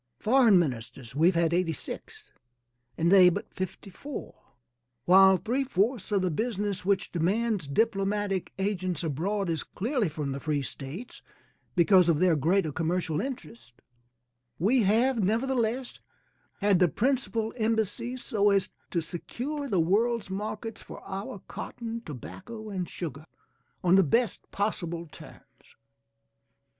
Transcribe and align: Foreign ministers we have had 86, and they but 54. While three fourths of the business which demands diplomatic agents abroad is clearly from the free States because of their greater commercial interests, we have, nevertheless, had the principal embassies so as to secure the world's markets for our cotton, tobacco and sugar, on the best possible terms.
Foreign 0.17 0.57
ministers 0.57 1.15
we 1.15 1.27
have 1.27 1.35
had 1.35 1.53
86, 1.53 2.31
and 2.97 3.11
they 3.11 3.29
but 3.29 3.53
54. 3.53 4.33
While 5.05 5.37
three 5.37 5.63
fourths 5.63 6.11
of 6.11 6.23
the 6.23 6.31
business 6.31 6.83
which 6.83 7.11
demands 7.11 7.67
diplomatic 7.67 8.51
agents 8.57 9.03
abroad 9.03 9.47
is 9.47 9.61
clearly 9.61 10.09
from 10.09 10.31
the 10.31 10.39
free 10.39 10.63
States 10.63 11.21
because 11.75 12.09
of 12.09 12.17
their 12.17 12.35
greater 12.35 12.71
commercial 12.71 13.21
interests, 13.21 13.73
we 14.57 14.81
have, 14.81 15.23
nevertheless, 15.23 15.99
had 16.61 16.79
the 16.79 16.87
principal 16.87 17.53
embassies 17.55 18.23
so 18.25 18.49
as 18.49 18.71
to 18.89 19.01
secure 19.01 19.69
the 19.69 19.79
world's 19.79 20.31
markets 20.31 20.81
for 20.81 20.99
our 21.01 21.43
cotton, 21.47 22.01
tobacco 22.03 22.71
and 22.71 22.89
sugar, 22.89 23.27
on 23.83 23.93
the 23.93 24.03
best 24.03 24.49
possible 24.49 25.05
terms. 25.05 25.75